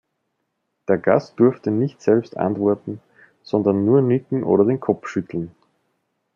[0.87, 2.99] Der Gast durfte nicht selbst antworten,
[3.43, 5.51] sondern nur nicken oder den Kopf schütteln.